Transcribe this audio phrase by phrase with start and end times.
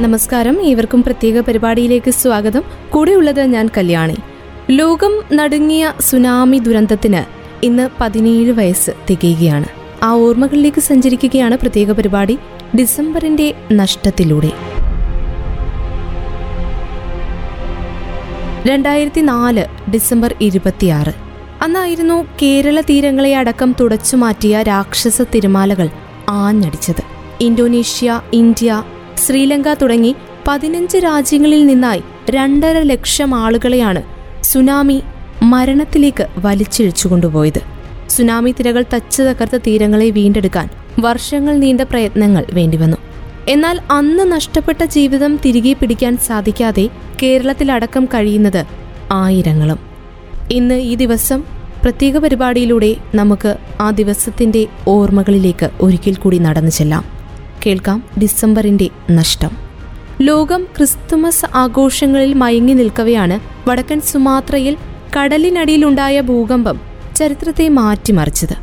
[0.00, 0.62] നമസ്കാരം.
[0.62, 2.62] ഏവർക്കും പ്രത്യേക പരിപാടിയിലേക്ക് സ്വാഗതം.
[2.90, 4.16] കൂടെയുള്ളത് ഞാൻ കല്യാണി.
[4.70, 7.22] ലോകം നടുങ്ങിയ സുനാമി ദുരന്തത്തിന്
[7.64, 9.64] ഇന്ന് പതിനേഴ് വയസ്സ് തികയുകയാണ്.
[10.02, 12.38] ആ ഓർമ്മകളിലേക്ക് സഞ്ചരിക്കുകയാണ് പ്രത്യേക പരിപാടി
[12.78, 14.52] ഡിസംബറിന്റെ നഷ്ടത്തിലൂടെ.
[18.66, 21.12] രണ്ടായിരത്തി നാല് ഡിസംബർ ഇരുപത്തിയാറ്.
[21.62, 25.88] അന്നായിരുന്നു കേരള തീരങ്ങളെ അടക്കം തുടച്ചുമാറ്റിയ രാക്ഷസ തിരമാലകൾ
[26.28, 27.02] ആഞ്ഞടിച്ചത്.
[27.40, 28.82] ഇന്തോനേഷ്യ ഇന്ത്യ
[29.22, 30.14] ശ്രീലങ്ക തുടങ്ങി
[30.48, 34.02] പതിനഞ്ച് രാജ്യങ്ങളിൽ നിന്നായി രണ്ടര ലക്ഷം ആളുകളെയാണ്
[34.44, 35.02] സുനാമി
[35.42, 37.60] മരണത്തിലേക്ക് വലിച്ചിഴച്ചുകൊണ്ടുപോയത്
[38.08, 40.66] സുനാമി തിരകൾ തച്ചു തകർത്ത തീരങ്ങളെ വീണ്ടെടുക്കാൻ
[40.98, 42.98] വർഷങ്ങൾ നീണ്ട പ്രയത്നങ്ങൾ വേണ്ടിവന്നു.
[43.48, 46.88] എന്നാൽ അന്ന് നഷ്ടപ്പെട്ട ജീവിതം തിരികെ പിടിക്കാൻ സാധിക്കാതെ
[47.22, 48.66] കേരളത്തിലടക്കം കഴിയുന്നത്
[49.12, 49.78] ആയിരങ്ങളും.
[50.50, 51.40] ഇന്ന് ഈ ദിവസം
[51.82, 57.17] പ്രത്യേക പരിപാടിയിലൂടെ നമുക്ക് ആ ദിവസത്തിന്റെ ഓർമ്മകളിലേക്ക് ഒരിക്കൽ കൂടി നടന്നു ചെല്ലാം.
[57.66, 59.50] കേൾക്കാം ഡിസംബറിന്റെ നഷ്ടം.
[60.20, 64.76] ലോകം ക്രിസ്തുമസ് ആഘോഷങ്ങളിൽ മയങ്ങി നിൽക്കവെയാണ് വടക്കൻ സുമാത്രയിൽ
[65.16, 66.80] കടലിനടിയിലുണ്ടായ ഭൂകമ്പം
[67.16, 68.56] ചരിത്രത്തെ മാറ്റിമറിച്ചത്.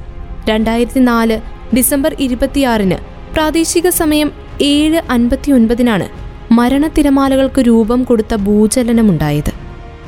[0.49, 1.41] രണ്ടായിരത്തി നാല്
[1.75, 2.97] ഡിസംബർ ഇരുപത്തിയാറിന്
[3.33, 6.07] പ്രാദേശിക സമയം ഏഴ് അൻപത്തി ഒൻപതിനാണ്
[6.53, 9.53] മരണത്തിരമാലകൾക്ക് രൂപം കൊടുത്ത ഭൂചലനമുണ്ടായത്.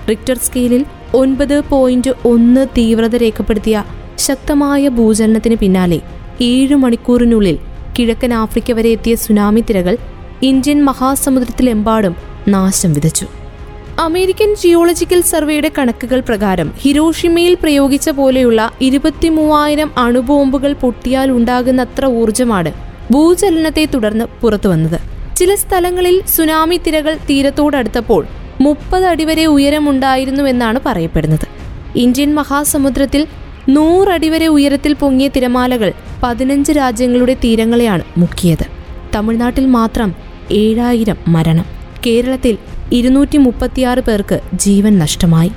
[0.10, 3.84] റിക്ടർ സ്കെയിലിൽ ഒൻപത് പോയിന്റ് ഒന്ന് തീവ്രത രേഖപ്പെടുത്തിയ
[4.18, 6.02] ശക്തമായ ഭൂചലനത്തിന് പിന്നാലെ
[6.42, 7.60] ഏഴു മണിക്കൂറിനുള്ളിൽ
[8.00, 9.98] കിഴക്കൻ ആഫ്രിക്ക വരെ എത്തിയ സുനാമി തിരകൾ
[10.42, 12.16] ഇന്ത്യൻ മഹാസമുദ്രത്തിലെമ്പാടും
[12.48, 13.26] നാശം വിതച്ചു.
[14.00, 22.72] അമേരിക്കൻ ജിയോളജിക്കൽ സർവേയുടെ കണക്കുകൾ പ്രകാരം ഹിരോഷിമയിൽ പ്രയോഗിച്ച പോലെയുള്ള ഇരുപത്തിമൂവായിരം അണുബോംബുകൾ പൊട്ടിയാൽ ഉണ്ടാകുന്നത്ര ഊർജമാണ്
[23.12, 25.00] ഭൂചലനത്തെ തുടർന്ന് പുറത്തുവന്നത്
[25.36, 28.26] ചില സ്ഥലങ്ങളിൽ സുനാമി തിരകൾ തീരത്തോടടുത്തപ്പോൾ
[28.62, 31.48] മുപ്പത് അടി വരെ ഉയരമുണ്ടായിരുന്നുവെന്നാണ് പറയപ്പെടുന്നത്.
[31.96, 33.28] ഇന്ത്യൻ മഹാസമുദ്രത്തിൽ
[33.70, 38.66] നൂറടി വരെ ഉയരത്തിൽ പൊങ്ങിയ തിരമാലകൾ പതിനഞ്ച് രാജ്യങ്ങളുടെ തീരങ്ങളെയാണ് മുക്കിയത്.
[39.16, 40.16] തമിഴ്നാട്ടിൽ മാത്രം
[40.52, 41.66] ഏഴായിരം മരണം.
[42.06, 42.58] കേരളത്തിൽ
[42.92, 45.52] ഇരുന്നൂറ്റി മുപ്പത്തിയാറ് പേർക്ക് ജീവൻ നഷ്ടമായി.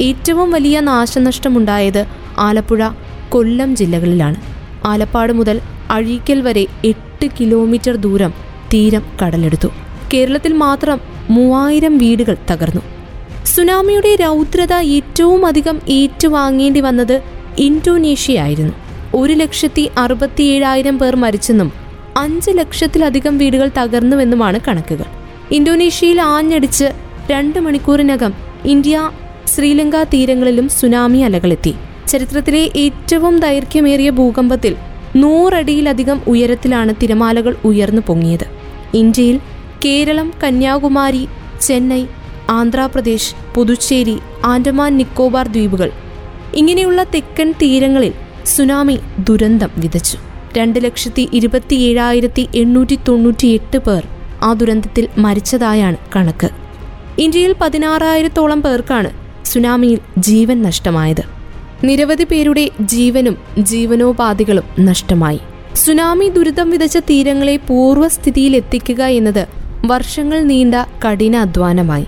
[0.00, 2.06] ഏറ്റവും വലിയ നാശനഷ്ടമുണ്ടായത്
[2.38, 2.88] ആലപ്പുഴ
[3.28, 4.36] കൊല്ലം ജില്ലകളിലാണ്.
[4.84, 8.34] ആലപ്പാട് മുതൽ അഴീക്കൽ വരെ എട്ട് കിലോമീറ്റർ ദൂരം
[8.74, 9.68] തീരം കടലെടുത്തു.
[10.14, 12.82] കേരളത്തിൽ മാത്രം മൂവായിരം വീടുകൾ തകർന്നു.
[13.44, 17.22] സുനാമിയുടെ രൗദ്രത ഏറ്റവും അധികം ഏറ്റുവാങ്ങേണ്ടി വന്നത്
[17.58, 18.72] ഇന്തോനേഷ്യയായിരുന്നു.
[19.14, 21.72] ഒരു ലക്ഷത്തി അറുപത്തിയേഴായിരം പേർ മരിച്ചെന്നും
[22.16, 25.04] അഞ്ച് ലക്ഷത്തിലധികം വീടുകൾ തകർന്നുവെന്നുമാണ് കണക്കുകൾ.
[25.52, 26.84] ഇന്തോനേഷ്യയിൽ ആഞ്ഞടിച്ച്
[27.30, 28.32] രണ്ട് മണിക്കൂറിനകം
[28.64, 29.10] ഇന്ത്യ
[29.46, 31.74] ശ്രീലങ്ക തീരങ്ങളിലും സുനാമി അലകളെത്തി.
[32.08, 34.76] ചരിത്രത്തിലെ ഏറ്റവും ദൈർഘ്യമേറിയ ഭൂകമ്പത്തിൽ
[35.16, 38.46] നൂറടിയിലധികം ഉയരത്തിലാണ് തിരമാലകൾ ഉയർന്നു പൊങ്ങിയത്.
[38.94, 39.38] ഇന്ത്യയിൽ
[39.84, 41.28] കേരളം കന്യാകുമാരി
[41.60, 42.02] ചെന്നൈ
[42.50, 45.90] ആന്ധ്രാപ്രദേശ് പുതുച്ചേരി ആൻഡമാൻ നിക്കോബാർ ദ്വീപുകൾ.
[46.54, 48.12] ഇങ്ങനെയുള്ള തെക്കൻ തീരങ്ങളിൽ
[48.46, 48.98] സുനാമി
[49.28, 50.18] ദുരന്തം വിതച്ചു.
[50.58, 54.06] രണ്ട് ലക്ഷത്തി ഇരുപത്തി ഏഴായിരത്തി എണ്ണൂറ്റി തൊണ്ണൂറ്റി എട്ട് പേർ
[54.42, 56.50] ആ ദുരന്തത്തിൽ മരിച്ചതായാണ് കണക്ക്.
[57.18, 59.10] ഇന്ത്യയിൽ പതിനാറായിരത്തോളം പേർക്കാണ്
[59.44, 61.22] സുനാമിയിൽ ജീവൻ നഷ്ടമായത്.
[61.84, 65.40] നിരവധി പേരുടെ ജീവനും ജീവനോപാധികളും നഷ്ടമായി.
[65.74, 69.46] സുനാമി ദുരിതം വിതച്ച തീരങ്ങളെ പൂർവസ്ഥിതിയിൽ എത്തിക്കുക എന്നത്
[69.86, 72.06] വർഷങ്ങൾ നീണ്ട കഠിന അധ്വാനമായി.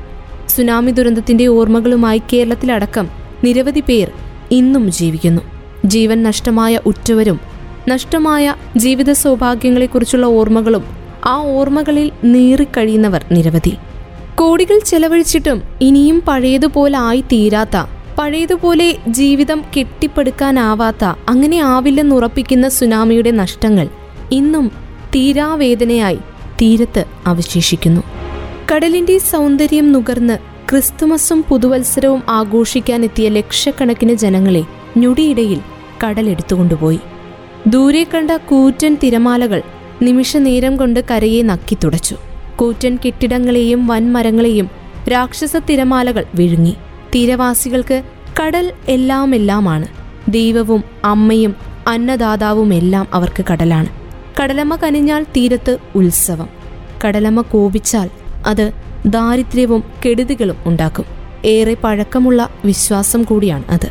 [0.49, 3.09] സുനാമി ദുരന്തത്തിന്റെ ഓർമ്മകളുമായി കേരളത്തിലടക്കം
[3.45, 4.11] നിരവധി പേർ
[4.51, 5.54] ഇന്നും ജീവിക്കുന്നു.
[5.85, 7.41] ജീവൻ നഷ്ടമായ ഉറ്റവരും
[7.89, 10.85] നഷ്ടമായ ജീവിത സൗഭാഗ്യങ്ങളെക്കുറിച്ചുള്ള ഓർമ്മകളും
[11.25, 13.73] ആ ഓർമ്മകളിൽ നീറിക്കഴിയുന്നവർ നിരവധി.
[14.35, 17.87] കോടികൾ ചെലവഴിച്ചിട്ടും ഇനിയും പഴയതുപോലെ ആയി തീരാത്ത
[18.19, 23.89] പഴയതുപോലെ ജീവിതം കെട്ടിപ്പടുക്കാനാവാത്ത അങ്ങനെ ആവില്ലെന്നുറപ്പിക്കുന്ന സുനാമിയുടെ നഷ്ടങ്ങൾ
[24.33, 24.71] ഇന്നും
[25.15, 26.19] തീരാവേദനയായി
[26.63, 28.01] തീരത്ത് അവശേഷിക്കുന്നു.
[28.73, 30.39] കടലിന്റെ സൗന്ദര്യം നുകർന്ന്
[30.71, 34.65] ക്രിസ്തുമസും പുതുവത്സരവും ആഘോഷിക്കാനെത്തിയ ലക്ഷക്കണക്കിന് ജനങ്ങളെ
[34.97, 35.74] ഞൊടിയിടയിൽ
[36.05, 37.01] കടലെടുത്തുകൊണ്ടുപോയി.
[37.67, 39.63] ദൂരെ കണ്ട കൂറ്റൻ തിരമാലകൾ
[40.03, 42.17] നിമിഷനേരം കൊണ്ട് കരയെ നക്കി തുടച്ചു.
[42.57, 44.71] കൂറ്റൻ കെട്ടിടങ്ങളെയും വൻമരങ്ങളെയും
[45.13, 46.75] രാക്ഷസ തിരമാലകൾ വിഴുങ്ങി.
[47.15, 48.03] തീരവാസികൾക്ക്
[48.43, 49.87] കടൽ എല്ലാം എല്ലാമാണ്
[50.29, 51.57] ദൈവവും അമ്മയും
[51.89, 53.87] അന്നദാതാവും എല്ലാം അവർക്ക് കടലാണ്.
[54.43, 56.49] കടലമ്മ കനിഞ്ഞാൽ തീരത്ത് ഉത്സവം.
[57.05, 58.11] കടലമ്മ കോപിച്ചാൽ
[58.47, 58.73] അത്
[59.07, 61.05] ദാരിദ്ര്യവും കെടുതികളും ഉണ്ടാക്കും.
[61.45, 63.89] ഏറെ പഴക്കമുള്ള വിശ്വാസം കൂടിയാണ് അത്.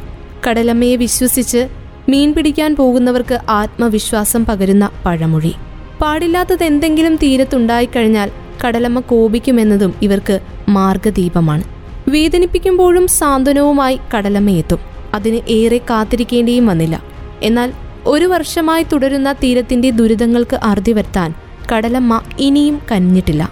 [0.50, 1.68] കടലമ്മയെ വിശ്വസിച്ച്
[2.10, 5.54] മീൻ പിടിക്കാൻ പോകുന്നവർക്ക് ആത്മവിശ്വാസം പകരുന്ന പഴമൊഴി.
[6.02, 8.32] പാടില്ലാത്തത് എന്തെങ്കിലും തീരത്തുണ്ടായിക്കഴിഞ്ഞാൽ
[8.66, 10.40] കടലമ്മ കോപിക്കുമെന്നതും ഇവർക്ക്
[10.70, 11.64] മാർഗദീപമാണ്.
[12.08, 14.80] വേദനിപ്പിക്കുമ്പോഴും സാന്ത്വനവുമായി കടലമ്മയെത്തും
[15.14, 17.04] അതിന് ഏറെ കാത്തിരിക്കേണ്ടിയും വന്നില്ല.
[17.44, 17.74] എന്നാൽ
[18.06, 21.34] ഒരു വർഷമായി തുടരുന്ന തീരത്തിന്റെ ദുരിതങ്ങൾക്ക് അറുതി വരുത്താൻ
[21.74, 23.50] കടലമ്മ ഇനിയും കനിഞ്ഞിട്ടില്ല.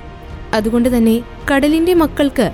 [0.53, 1.21] അതുകൊണ്ട് തന്നെ
[1.51, 2.51] കടലിന്റെ മക്കൾക്ക്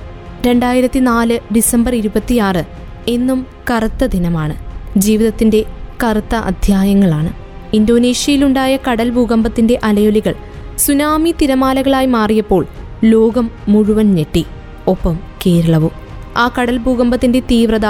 [0.48, 2.64] രണ്ടായിരത്തി നാല് ഡിസംബർ ഇരുപത്തിയാറ്
[3.08, 4.56] എന്നും കറുത്ത ദിനമാണ്.
[5.00, 5.66] ജീവിതത്തിന്റെ
[6.04, 7.34] കറുത്ത അധ്യായങ്ങളാണ്.
[7.74, 10.36] ഇന്തോനേഷ്യയിലുണ്ടായ കടൽ ഭൂകമ്പത്തിന്റെ അലയൊലികൾ
[10.78, 12.68] സുനാമി തിരമാലകളായി മാറിയപ്പോൾ
[13.04, 14.46] ലോകം മുഴുവൻ ഞെട്ടി
[14.88, 15.92] ഒപ്പം കേരളവും.
[16.38, 17.86] ആ കടൽ ഭൂകമ്പത്തിന്റെ തീവ്രത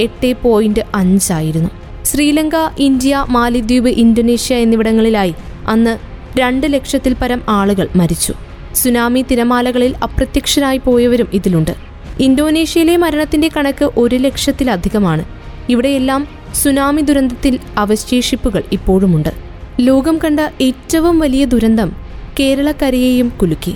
[0.00, 1.70] എട്ട് പോയിന്റ് അഞ്ചായിരുന്നു
[2.04, 5.34] ശ്രീലങ്ക ഇന്ത്യ മാലിദ്വീപ് ഇന്തോനേഷ്യ എന്നിവിടങ്ങളിലായി
[5.68, 5.98] അന്ന്
[6.38, 8.32] രണ്ട് ലക്ഷത്തിൽ പരം ആളുകൾ മരിച്ചു.
[8.74, 11.74] സുനാമി തിരമാലകളിൽ അപ്രത്യക്ഷനായി പോയവരും ഇതിലുണ്ട്.
[12.20, 15.24] ഇന്തോനേഷ്യയിലെ മരണത്തിന്റെ കണക്ക് ഒരു ലക്ഷത്തിലധികമാണ്.
[15.68, 19.32] ഇവിടെയെല്ലാം സുനാമി ദുരന്തത്തിൽ അവശേഷിപ്പുകൾ ഇപ്പോഴുമുണ്ട്.
[19.80, 21.92] ലോകം കണ്ട ഏറ്റവും വലിയ ദുരന്തം
[22.40, 23.74] കേരളക്കരയെയും കുലുക്കി.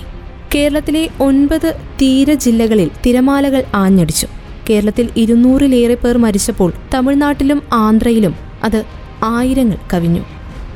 [0.55, 4.27] കേരളത്തിലെ ഒൻപത് തീര ജില്ലകളിൽ തിരമാലകൾ ആഞ്ഞടിച്ചു.
[4.69, 8.85] കേരളത്തിൽ ഇരുന്നൂറിലേറെ പേർ മരിച്ചപ്പോൾ തമിഴ്നാട്ടിലും ആന്ധ്രയിലും അത്
[9.23, 10.23] ആയിരങ്ങൾ കവിഞ്ഞു.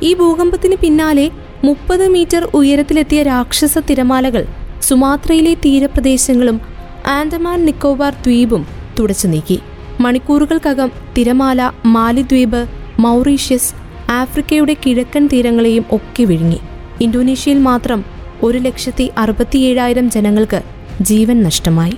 [0.02, 1.30] ഈ ഭൂകമ്പത്തിന് പിന്നാലെ
[1.64, 4.46] മുപ്പത് മീറ്റർ ഉയരത്തിലെത്തിയ രാക്ഷസ തിരമാലകൾ
[4.82, 6.60] സുമാത്രയിലെ തീരപ്രദേശങ്ങളും
[7.06, 8.66] ആൻഡമാൻ നിക്കോബാർ ദ്വീപും
[8.98, 9.58] തുടച്ചു നീക്കി.
[10.00, 12.68] മണിക്കൂറുകൾക്കകം തിരമാല മാലിദ്വീപ്
[12.98, 13.74] മൗറീഷ്യസ്
[14.10, 16.60] ആഫ്രിക്കയുടെ കിഴക്കൻ തീരങ്ങളെയും ഒക്കെ വിഴുങ്ങി.
[17.00, 18.04] ഇന്തോനേഷ്യയിൽ മാത്രം
[18.42, 20.62] ഒരു ലക്ഷത്തി അറുപത്തിയേഴായിരം ജനങ്ങൾക്ക്
[21.00, 21.94] ജീവൻ നഷ്ടമായി.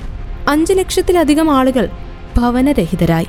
[0.49, 1.89] അഞ്ച് ലക്ഷത്തിലധികം ആളുകൾ
[2.37, 3.27] ഭവനരഹിതരായി.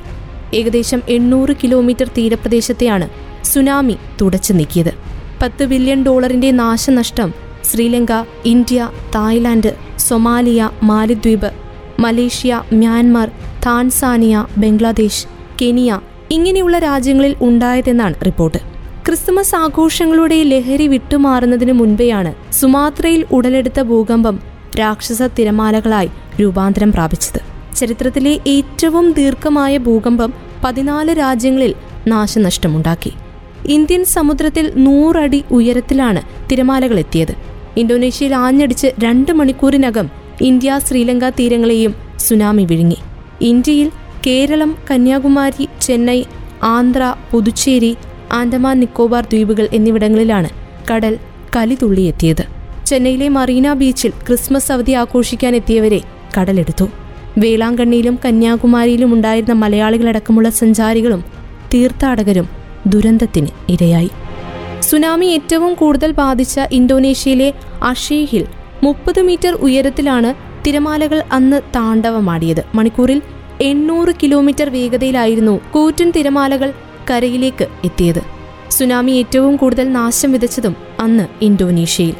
[0.54, 3.08] ഏകദേശം എണ്ണൂറ് കിലോമീറ്റർ തീരപ്രദേശത്തെയാണ്
[3.44, 4.94] സുനാമി തുടച്ചു നീക്കിയത്.
[5.42, 8.12] പത്ത് ബില്യൺ ഡോളറിന്റെ നാശനഷ്ടം Sri Lanka
[8.44, 11.52] India Thailand Somalia Maldives
[11.98, 13.30] Malaysia Myanmar
[13.66, 15.26] Tanzania Bangladesh
[15.62, 16.00] Kenya
[16.30, 18.58] ഇങ്ങനെയുള്ള രാജ്യങ്ങളിൽ ഉണ്ടായതെന്നാണ് റിപ്പോർട്ട്.
[19.06, 24.40] ക്രിസ്മസ് ആഘോഷങ്ങളുടെ ലഹരി വിട്ടുമാറുന്നതിനു മുൻപെയാണ് സുമാത്രയിൽ ഉടലെടുത്ത ഭൂകമ്പം
[24.78, 26.10] രാക്ഷസ തിരമാലകളായി
[26.40, 27.40] രൂപാന്തരം പ്രാപിച്ചത്.
[27.76, 30.32] ചരിത്രത്തിലെ ഏറ്റവും ദീർഘമായ ഭൂകമ്പം
[30.64, 31.74] പതിനാല് രാജ്യങ്ങളിൽ
[32.06, 33.12] നാശനഷ്ടമുണ്ടാക്കി.
[33.66, 37.34] ഇന്ത്യൻ സമുദ്രത്തിൽ നൂറടി ഉയരത്തിലാണ് തിരമാലകൾ എത്തിയത്
[37.76, 40.10] ഇന്തോനേഷ്യയിൽ ആഞ്ഞടിച്ച് രണ്ട് മണിക്കൂറിനകം
[40.40, 42.98] ഇന്ത്യ ശ്രീലങ്ക തീരങ്ങളെയും സുനാമി വിഴുങ്ങി.
[43.40, 43.90] ഇന്ത്യയിൽ
[44.26, 46.24] കേരളം കന്യാകുമാരി ചെന്നൈ
[46.62, 47.96] ആന്ധ്ര പുതുച്ചേരി
[48.32, 50.48] ആൻഡമാൻ നിക്കോബാർ ദ്വീപുകൾ എന്നിവിടങ്ങളിലാണ്
[50.92, 51.18] കടൽ
[51.56, 52.44] കലിതുള്ളിയെത്തിയത്.
[52.86, 56.00] ചെന്നൈയിലെ മറീന ബീച്ചിൽ ക്രിസ്മസ് അവധി ആഘോഷിക്കാൻ എത്തിയവരെ
[56.40, 56.88] കടലെടുത്തു.
[57.38, 61.24] വേളാങ്കണ്ണിയിലും കന്യാകുമാരിയിലും ഉണ്ടായിരുന്ന മലയാളികളടക്കമുള്ള സഞ്ചാരികളും
[61.74, 62.48] തീർത്ഥാടകരും
[62.86, 64.10] ദുരന്തത്തിന് ഇരയായി.
[64.80, 67.52] സുനാമി ഏറ്റവും കൂടുതൽ ബാധിച്ച ഇന്തോനേഷ്യയിലെ
[67.82, 68.46] അഷേഹിൽ
[68.82, 72.64] മുപ്പത് മീറ്റർ ഉയരത്തിലാണ് തിരമാലകൾ അന്ന് താണ്ഡവമാടിയത്.
[72.74, 73.22] മണിക്കൂറിൽ
[73.60, 76.72] എണ്ണൂറ് കിലോമീറ്റർ വേഗതയിലായിരുന്നു കൂറ്റൻ തിരമാലകൾ
[77.10, 78.20] കരയിലേക്ക് എത്തിയത്.
[78.70, 82.14] സുനാമി ഏറ്റവും കൂടുതൽ നാശം വിതച്ചതും അന്ന് ഇന്തോനേഷ്യയിൽ.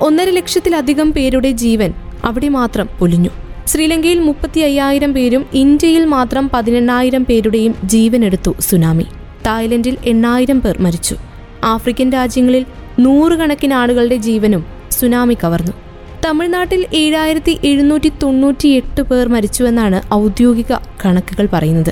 [0.00, 1.92] ഒന്നര ലക്ഷത്തിലധികം പേരുടെ ജീവൻ
[2.24, 3.30] അവിടെ മാത്രം പൊലിഞ്ഞു.
[3.66, 9.06] ശ്രീലങ്കയിൽ മുപ്പത്തി അയ്യായിരം പേരും ഇന്ത്യയിൽ മാത്രം പതിനെണ്ണായിരം പേരുടെയും ജീവനെടുത്തു സുനാമി.
[9.46, 11.16] തായ്ലൻഡിൽ എണ്ണായിരം പേർ മരിച്ചു.
[11.64, 12.66] ആഫ്രിക്കൻ രാജ്യങ്ങളിൽ
[12.98, 15.83] നൂറുകണക്കിന് ആളുകളുടെ ജീവനും സുനാമി കവർന്നു.
[16.24, 20.72] തമിഴ്നാട്ടിൽ ഏഴായിരത്തി എഴുന്നൂറ്റി തൊണ്ണൂറ്റി എട്ട് പേർ മരിച്ചുവെന്നാണ് ഔദ്യോഗിക
[21.02, 21.90] കണക്കുകൾ പറയുന്നത്.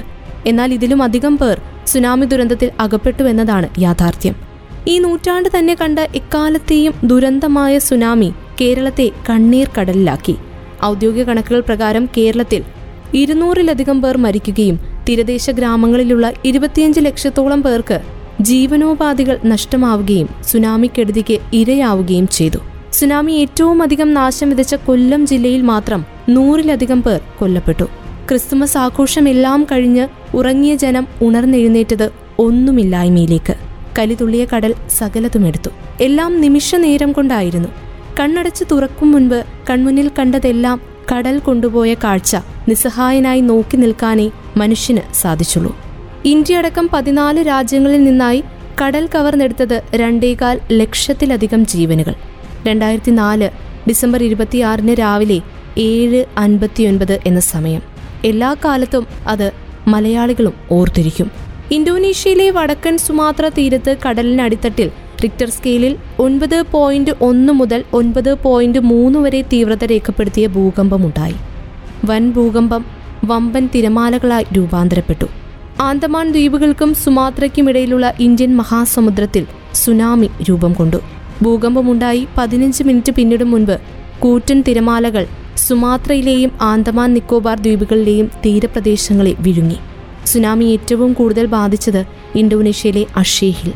[0.50, 1.56] എന്നാൽ ഇതിലും അധികം പേർ
[1.92, 4.34] സുനാമി ദുരന്തത്തിൽ അകപ്പെട്ടുവെന്നതാണ് യാഥാർത്ഥ്യം.
[4.92, 8.30] ഈ നൂറ്റാണ്ട് തന്നെ കണ്ട എക്കാലത്തെയും ദുരന്തമായ സുനാമി
[8.60, 10.36] കേരളത്തെ കണ്ണീർ കടലിലാക്കി
[10.84, 12.62] ഔദ്യോഗിക കണക്കുകൾ പ്രകാരം കേരളത്തിൽ
[13.20, 14.76] ഇരുന്നൂറിലധികം പേർ മരിക്കുകയും
[15.08, 17.98] തീരദേശ ഗ്രാമങ്ങളിലുള്ള ഇരുപത്തിയഞ്ച് ലക്ഷത്തോളം പേർക്ക്
[18.40, 22.60] ജീവനോപാധികൾ നഷ്ടമാവുകയും സുനാമിക്കെടുതിക്ക് ഇരയാവുകയും ചെയ്തു.
[22.92, 27.84] സുനാമി ഏറ്റവും അധികം നാശം വിതച്ച കൊല്ലം ജില്ലയിൽ മാത്രം നൂറിലധികം പേർ കൊല്ലപ്പെട്ടു.
[28.28, 33.54] ക്രിസ്തുമസ് ആഘോഷമെല്ലാം കഴിഞ്ഞ് ഉറങ്ങിയ ജനം ഉണർന്നെഴുന്നേറ്റത് ഒന്നുമില്ലായ്മയിലേക്ക്.
[33.98, 35.70] കലിതുള്ളിയ കടൽ സകലതുമെടുത്തു.
[36.00, 37.68] എല്ലാം നിമിഷ നേരം കൊണ്ടായിരുന്നു.
[38.20, 40.80] കണ്ണടച്ച് തുറക്കും മുൻപ് കൺമുന്നിൽ കണ്ടതെല്ലാം
[41.14, 42.36] കടൽ കൊണ്ടുപോയ കാഴ്ച
[42.68, 45.76] നിസ്സഹായനായി നോക്കി നിൽക്കാനേ മനുഷ്യന് സാധിച്ചുള്ളൂ.
[46.24, 48.44] ഇന്ത്യയടക്കം പതിനാല് രാജ്യങ്ങളിൽ നിന്നായി
[48.82, 52.14] കടൽ കവർന്നെടുത്തത് രണ്ടേകാൽ ലക്ഷത്തിലധികം ജീവനുകൾ.
[52.66, 53.50] രണ്ടായിരത്തി നാല്
[53.88, 55.40] ഡിസംബർ ഇരുപത്തിയാറിന് രാവിലെ
[55.78, 57.82] ഏഴ് അൻപത്തിയൊൻപത് എന്ന സമയം.
[58.24, 59.52] എല്ലാ കാലത്തും അത്
[59.88, 61.30] മലയാളികളും ഓർത്തിരിക്കും.
[61.70, 64.90] ഇന്തോനേഷ്യയിലെ വടക്കൻ സുമാത്ര തീരത്ത് കടലിനടിത്തട്ടിൽ
[65.24, 71.34] റിക്ടർ സ്കെയിലിൽ ഒൻപത് പോയിന്റ് ഒന്ന് മുതൽ ഒൻപത് പോയിന്റ് മൂന്ന് വരെ തീവ്രത രേഖപ്പെടുത്തിയ ഭൂകമ്പമുണ്ടായി.
[72.04, 72.84] വൻ ഭൂകമ്പം
[73.24, 75.26] വമ്പൻ തിരമാലകളായി രൂപാന്തരപ്പെട്ടു.
[75.80, 80.96] ആന്തമാൻ ദ്വീപുകൾക്കും സുമാത്രയ്ക്കുമിടയിലുള്ള ഇന്ത്യൻ മഹാസമുദ്രത്തിൽ സുനാമി രൂപം കൊണ്ടു.
[81.42, 83.80] ഭൂകമ്പമുണ്ടായി പതിനഞ്ച് മിനിറ്റ് പിന്നിടും മുൻപ്
[84.18, 89.76] കൂറ്റൻ തിരമാലകൾ സുമാത്രയിലെയും ആന്തമാൻ നിക്കോബാർ ദ്വീപുകളിലെയും തീരപ്രദേശങ്ങളെ വിഴുങ്ങി.
[90.26, 93.72] സുനാമി ഏറ്റവും കൂടുതൽ ബാധിച്ചത് ഇന്തോനേഷ്യയിലെ അഷേഹിൽ.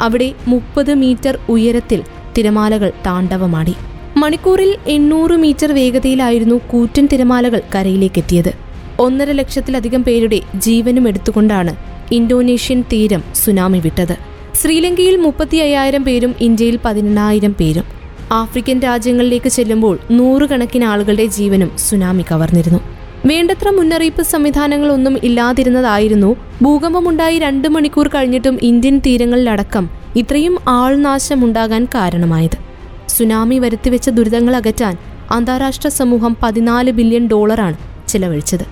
[0.00, 2.02] അവിടെ മുപ്പത് മീറ്റർ ഉയരത്തിൽ
[2.38, 3.74] തിരമാലകൾ താണ്ഡവമാടി.
[4.16, 8.52] മണിക്കൂറിൽ എണ്ണൂറ് മീറ്റർ വേഗതയിലായിരുന്നു കൂറ്റൻ തിരമാലകൾ കരയിലേക്കെത്തിയത്.
[9.00, 11.76] ഒന്നര ലക്ഷത്തിലധികം പേരുടെ ജീവനും എടുത്തുകൊണ്ടാണ്
[12.14, 14.27] ഇന്തോനേഷ്യൻ തീരം സുനാമി വിട്ടത്.
[14.60, 17.84] ശ്രീലങ്കയിൽ മുപ്പത്തി അയ്യായിരം പേരും ഇന്ത്യയിൽ പതിനെണ്ണായിരം പേരും.
[18.32, 22.80] ആഫ്രിക്കൻ രാജ്യങ്ങളിലേക്ക് ചെല്ലുമ്പോൾ നൂറുകണക്കിന് ആളുകളുടെ ജീവനും സുനാമി കവർന്നിരുന്നു.
[23.26, 26.36] വേണ്ടത്ര മുന്നറിയിപ്പ് സംവിധാനങ്ങളൊന്നും ഇല്ലാതിരുന്നതായിരുന്നു.
[26.62, 32.58] ഭൂകമ്പമുണ്ടായി രണ്ട് മണിക്കൂർ കഴിഞ്ഞിട്ടും ഇന്ത്യൻ തീരങ്ങളിലടക്കം ഇത്രയും ആൾനാശമുണ്ടാകാൻ കാരണമായത്.
[33.08, 34.96] സുനാമി വരുത്തിവെച്ച ദുരിതങ്ങൾ അകറ്റാൻ
[35.30, 37.76] അന്താരാഷ്ട്ര സമൂഹം പതിനാല് ബില്യൺ ഡോളറാണ്
[38.08, 38.66] ചെലവഴിച്ചത്.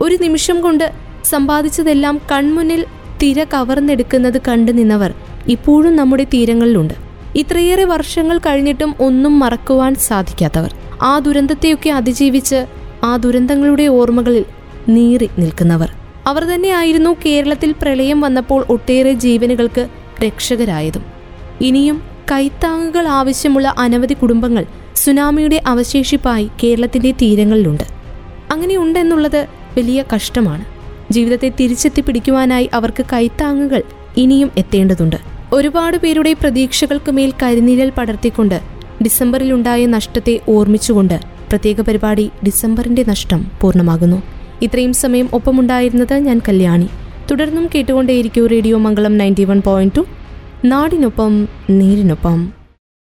[0.00, 0.92] ഒരു നിമിഷം കൊണ്ട്
[1.24, 2.84] സമ്പാദിച്ചതെല്ലാം കൺമുന്നിൽ
[3.22, 5.12] തിര കവർന്നെടുക്കുന്നത് കണ്ടു നിന്നവർ
[5.48, 6.94] ഇപ്പോഴും നമ്മുടെ തീരങ്ങളിലുണ്ട്.
[7.36, 10.74] ഇത്രയേറെ വർഷങ്ങൾ കഴിഞ്ഞിട്ടും ഒന്നും മറക്കുവാൻ സാധിക്കാത്തവർ.
[11.02, 12.66] ആ ദുരന്തത്തെയൊക്കെ അതിജീവിച്ച്
[13.04, 14.44] ആ ദുരന്തങ്ങളുടെ ഓർമ്മകളിൽ
[14.88, 15.92] നീറി നിൽക്കുന്നവർ.
[16.26, 19.88] അവർ തന്നെയായിരുന്നു കേരളത്തിൽ പ്രളയം വന്നപ്പോൾ ഒട്ടേറെ ജീവനുകൾക്ക്
[20.26, 21.04] രക്ഷകരായതും.
[21.60, 22.02] ഇനിയും
[22.32, 27.84] കൈത്താങ്ങുകൾ ആവശ്യമുള്ള അനവധി കുടുംബങ്ങൾ സുനാമിയുടെ അവശേഷിപ്പായി കേരളത്തിന്റെ തീരങ്ങളിലുണ്ട്.
[28.52, 30.64] അങ്ങനെയുണ്ടെന്നുള്ളത് വലിയ കഷ്ടമാണ്.
[31.12, 33.82] ജീവിതത്തെ തിരിച്ചെത്തിപ്പിടിക്കുവാനായി അവർക്ക് കൈത്താങ്ങുകൾ
[34.16, 35.37] ഇനിയും എത്തേണ്ടതുണ്ട്.
[35.52, 38.60] ഒരുപാട് പേരുടെ പ്രതീക്ഷകൾക്ക് മേൽ കരിനിഴൽ പടർത്തിക്കൊണ്ട്
[39.02, 44.22] ഡിസംബറിലുണ്ടായ നഷ്ടത്തെ ഓർമ്മിച്ചുകൊണ്ട് പ്രത്യേക പരിപാടി ഡിസംബറിന്റെ നഷ്ടം പൂർണമാകുന്നു.
[44.62, 46.88] ഇത്രയും സമയം ഒപ്പമുണ്ടായിരുന്നത് ഞാൻ കല്യാണി.
[47.30, 50.04] തുടർന്നും കേട്ടുകൊണ്ടേയിരിക്കും radio Mangalam ninety one point two.
[50.64, 52.57] നാടിനൊപ്പം നീരിനൊപ്പം.